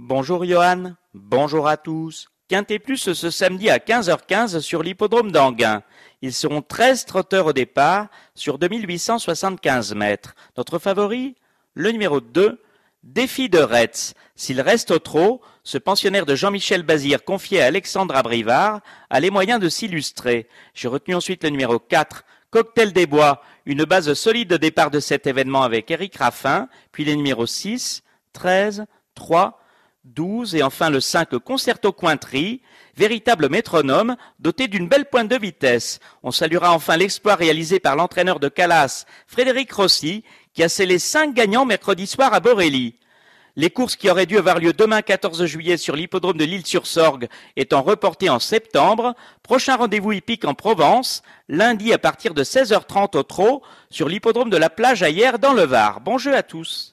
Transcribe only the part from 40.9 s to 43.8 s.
5 gagnants mercredi soir à Borelli. Les